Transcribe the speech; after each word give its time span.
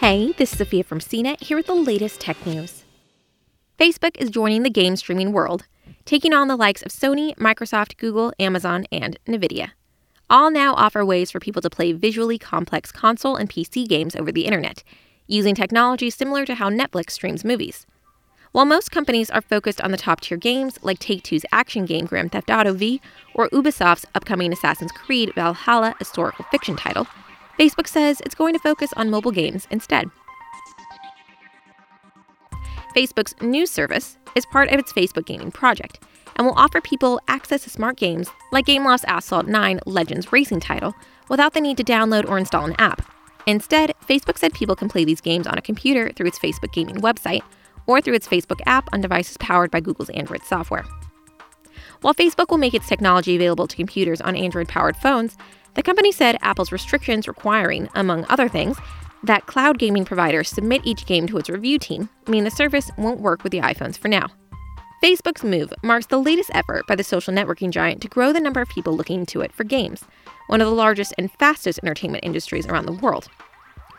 Hey, 0.00 0.32
this 0.32 0.52
is 0.52 0.58
Sophia 0.58 0.82
from 0.82 0.98
CNET 0.98 1.42
here 1.42 1.58
with 1.58 1.66
the 1.66 1.74
latest 1.74 2.22
tech 2.22 2.46
news. 2.46 2.84
Facebook 3.78 4.16
is 4.16 4.30
joining 4.30 4.62
the 4.62 4.70
game 4.70 4.96
streaming 4.96 5.30
world, 5.30 5.66
taking 6.06 6.32
on 6.32 6.48
the 6.48 6.56
likes 6.56 6.80
of 6.80 6.90
Sony, 6.90 7.36
Microsoft, 7.36 7.98
Google, 7.98 8.32
Amazon, 8.40 8.86
and 8.90 9.18
Nvidia. 9.28 9.72
All 10.30 10.50
now 10.50 10.72
offer 10.72 11.04
ways 11.04 11.30
for 11.30 11.38
people 11.38 11.60
to 11.60 11.68
play 11.68 11.92
visually 11.92 12.38
complex 12.38 12.90
console 12.90 13.36
and 13.36 13.50
PC 13.50 13.86
games 13.86 14.16
over 14.16 14.32
the 14.32 14.46
internet, 14.46 14.82
using 15.26 15.54
technology 15.54 16.08
similar 16.08 16.46
to 16.46 16.54
how 16.54 16.70
Netflix 16.70 17.10
streams 17.10 17.44
movies. 17.44 17.84
While 18.52 18.64
most 18.64 18.90
companies 18.90 19.28
are 19.28 19.42
focused 19.42 19.82
on 19.82 19.90
the 19.90 19.98
top 19.98 20.22
tier 20.22 20.38
games 20.38 20.78
like 20.80 20.98
Take 20.98 21.24
Two's 21.24 21.44
action 21.52 21.84
game 21.84 22.06
Grand 22.06 22.32
Theft 22.32 22.50
Auto 22.50 22.72
V 22.72 23.02
or 23.34 23.50
Ubisoft's 23.50 24.06
upcoming 24.14 24.50
Assassin's 24.50 24.92
Creed 24.92 25.34
Valhalla 25.34 25.94
historical 25.98 26.46
fiction 26.50 26.74
title, 26.76 27.06
Facebook 27.60 27.86
says 27.86 28.22
it's 28.24 28.34
going 28.34 28.54
to 28.54 28.58
focus 28.58 28.90
on 28.96 29.10
mobile 29.10 29.30
games 29.30 29.68
instead. 29.70 30.08
Facebook's 32.96 33.34
new 33.42 33.66
service 33.66 34.16
is 34.34 34.46
part 34.46 34.70
of 34.70 34.78
its 34.78 34.94
Facebook 34.94 35.26
Gaming 35.26 35.50
project 35.50 36.02
and 36.36 36.46
will 36.46 36.54
offer 36.54 36.80
people 36.80 37.20
access 37.28 37.64
to 37.64 37.70
smart 37.70 37.98
games 37.98 38.30
like 38.50 38.64
Gameloft's 38.64 39.04
Asphalt 39.04 39.46
9 39.46 39.80
Legends 39.84 40.32
racing 40.32 40.60
title 40.60 40.94
without 41.28 41.52
the 41.52 41.60
need 41.60 41.76
to 41.76 41.84
download 41.84 42.26
or 42.26 42.38
install 42.38 42.64
an 42.64 42.74
app. 42.78 43.02
Instead, 43.46 43.92
Facebook 44.08 44.38
said 44.38 44.54
people 44.54 44.74
can 44.74 44.88
play 44.88 45.04
these 45.04 45.20
games 45.20 45.46
on 45.46 45.58
a 45.58 45.62
computer 45.62 46.10
through 46.16 46.28
its 46.28 46.38
Facebook 46.38 46.72
Gaming 46.72 46.96
website 46.96 47.42
or 47.86 48.00
through 48.00 48.14
its 48.14 48.26
Facebook 48.26 48.60
app 48.64 48.88
on 48.94 49.02
devices 49.02 49.36
powered 49.36 49.70
by 49.70 49.80
Google's 49.80 50.10
Android 50.10 50.44
software. 50.44 50.86
While 52.00 52.14
Facebook 52.14 52.48
will 52.48 52.56
make 52.56 52.72
its 52.72 52.88
technology 52.88 53.36
available 53.36 53.66
to 53.66 53.76
computers 53.76 54.22
on 54.22 54.34
Android 54.34 54.68
powered 54.68 54.96
phones, 54.96 55.36
the 55.74 55.82
company 55.82 56.12
said 56.12 56.36
Apple's 56.40 56.72
restrictions 56.72 57.28
requiring, 57.28 57.88
among 57.94 58.26
other 58.28 58.48
things, 58.48 58.76
that 59.22 59.46
cloud 59.46 59.78
gaming 59.78 60.04
providers 60.04 60.48
submit 60.48 60.82
each 60.84 61.06
game 61.06 61.26
to 61.26 61.38
its 61.38 61.50
review 61.50 61.78
team 61.78 62.08
mean 62.26 62.44
the 62.44 62.50
service 62.50 62.90
won't 62.96 63.20
work 63.20 63.42
with 63.42 63.52
the 63.52 63.60
iPhones 63.60 63.98
for 63.98 64.08
now. 64.08 64.28
Facebook's 65.02 65.44
move 65.44 65.72
marks 65.82 66.06
the 66.06 66.20
latest 66.20 66.50
effort 66.52 66.86
by 66.86 66.94
the 66.94 67.04
social 67.04 67.32
networking 67.32 67.70
giant 67.70 68.02
to 68.02 68.08
grow 68.08 68.32
the 68.32 68.40
number 68.40 68.60
of 68.60 68.68
people 68.68 68.94
looking 68.94 69.24
to 69.26 69.40
it 69.40 69.52
for 69.52 69.64
games, 69.64 70.04
one 70.48 70.60
of 70.60 70.66
the 70.66 70.74
largest 70.74 71.14
and 71.16 71.30
fastest 71.32 71.80
entertainment 71.82 72.24
industries 72.24 72.66
around 72.66 72.86
the 72.86 72.92
world. 72.92 73.28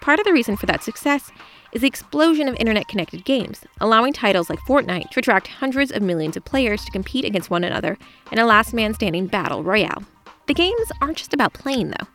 Part 0.00 0.18
of 0.18 0.24
the 0.24 0.32
reason 0.32 0.56
for 0.56 0.66
that 0.66 0.82
success 0.82 1.30
is 1.72 1.82
the 1.82 1.86
explosion 1.86 2.48
of 2.48 2.56
internet 2.56 2.88
connected 2.88 3.24
games, 3.24 3.64
allowing 3.80 4.12
titles 4.12 4.50
like 4.50 4.58
Fortnite 4.60 5.10
to 5.10 5.20
attract 5.20 5.48
hundreds 5.48 5.92
of 5.92 6.02
millions 6.02 6.36
of 6.36 6.44
players 6.44 6.84
to 6.84 6.90
compete 6.90 7.24
against 7.24 7.50
one 7.50 7.64
another 7.64 7.96
in 8.32 8.38
a 8.38 8.46
last 8.46 8.74
man 8.74 8.92
standing 8.92 9.26
battle 9.26 9.62
royale. 9.62 10.02
The 10.50 10.54
games 10.54 10.90
aren't 11.00 11.16
just 11.16 11.32
about 11.32 11.52
playing, 11.52 11.90
though. 11.90 12.08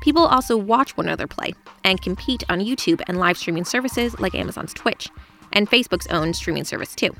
People 0.00 0.24
also 0.24 0.56
watch 0.56 0.96
one 0.96 1.06
another 1.06 1.26
play 1.26 1.54
and 1.82 2.00
compete 2.00 2.44
on 2.48 2.60
YouTube 2.60 3.02
and 3.08 3.18
live 3.18 3.36
streaming 3.36 3.64
services 3.64 4.16
like 4.20 4.32
Amazon's 4.32 4.72
Twitch 4.72 5.08
and 5.52 5.68
Facebook's 5.68 6.06
own 6.06 6.32
streaming 6.32 6.62
service, 6.62 6.94
too. 6.94 7.10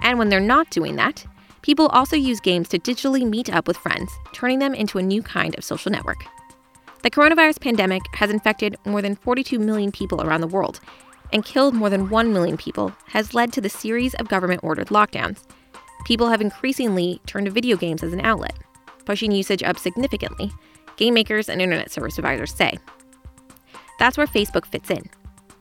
And 0.00 0.16
when 0.16 0.28
they're 0.28 0.38
not 0.38 0.70
doing 0.70 0.94
that, 0.94 1.26
people 1.62 1.88
also 1.88 2.14
use 2.14 2.38
games 2.38 2.68
to 2.68 2.78
digitally 2.78 3.28
meet 3.28 3.52
up 3.52 3.66
with 3.66 3.76
friends, 3.76 4.12
turning 4.32 4.60
them 4.60 4.72
into 4.72 4.98
a 4.98 5.02
new 5.02 5.20
kind 5.20 5.58
of 5.58 5.64
social 5.64 5.90
network. 5.90 6.24
The 7.02 7.10
coronavirus 7.10 7.60
pandemic 7.60 8.02
has 8.12 8.30
infected 8.30 8.76
more 8.86 9.02
than 9.02 9.16
42 9.16 9.58
million 9.58 9.90
people 9.90 10.22
around 10.22 10.42
the 10.42 10.46
world 10.46 10.78
and 11.32 11.44
killed 11.44 11.74
more 11.74 11.90
than 11.90 12.08
1 12.08 12.32
million 12.32 12.56
people, 12.56 12.94
has 13.06 13.34
led 13.34 13.52
to 13.52 13.60
the 13.60 13.68
series 13.68 14.14
of 14.14 14.28
government 14.28 14.60
ordered 14.62 14.90
lockdowns. 14.90 15.42
People 16.04 16.28
have 16.28 16.40
increasingly 16.40 17.20
turned 17.26 17.46
to 17.46 17.52
video 17.52 17.76
games 17.76 18.04
as 18.04 18.12
an 18.12 18.20
outlet, 18.20 18.54
pushing 19.08 19.32
usage 19.32 19.62
up 19.62 19.78
significantly, 19.78 20.52
game 20.98 21.14
makers 21.14 21.48
and 21.48 21.62
internet 21.62 21.90
service 21.90 22.16
providers 22.16 22.54
say. 22.54 22.78
That's 23.98 24.18
where 24.18 24.26
Facebook 24.26 24.66
fits 24.66 24.90
in. 24.90 25.08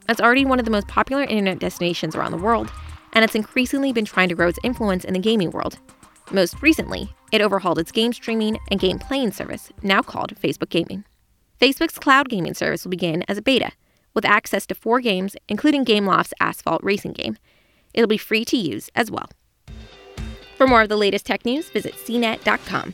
It's 0.10 0.20
already 0.20 0.44
one 0.44 0.60
of 0.60 0.66
the 0.66 0.72
most 0.72 0.90
popular 0.90 1.24
internet 1.24 1.60
destinations 1.60 2.14
around 2.14 2.32
the 2.32 2.38
world, 2.38 2.70
and 3.14 3.24
it's 3.24 3.36
increasingly 3.36 3.94
been 3.94 4.04
trying 4.04 4.28
to 4.28 4.36
grow 4.36 4.50
its 4.50 4.60
influence 4.66 5.06
in 5.06 5.14
the 5.14 5.20
gaming 5.20 5.52
world. 5.52 5.80
Most 6.30 6.62
recently, 6.62 7.16
it 7.32 7.40
overhauled 7.40 7.80
its 7.80 7.94
game 7.94 8.12
streaming 8.12 8.60
and 8.70 8.82
game 8.82 9.00
playing 9.00 9.32
service, 9.32 9.72
now 9.82 10.02
called 10.02 10.36
Facebook 10.36 10.70
Gaming. 10.70 11.06
Facebook's 11.62 11.98
cloud 11.98 12.28
gaming 12.28 12.54
service 12.54 12.84
will 12.84 12.92
begin 12.92 13.24
as 13.30 13.38
a 13.38 13.42
beta, 13.42 13.72
with 14.14 14.26
access 14.26 14.66
to 14.66 14.76
four 14.76 15.00
games, 15.00 15.38
including 15.48 15.86
Gameloft's 15.86 16.34
Asphalt 16.42 16.84
racing 16.84 17.14
game. 17.14 17.38
It'll 17.94 18.10
be 18.10 18.18
free 18.18 18.44
to 18.44 18.58
use 18.58 18.90
as 18.94 19.10
well. 19.10 19.30
For 20.58 20.68
more 20.68 20.82
of 20.82 20.90
the 20.90 20.98
latest 20.98 21.26
tech 21.26 21.46
news, 21.46 21.70
visit 21.70 21.94
cnet.com. 21.96 22.94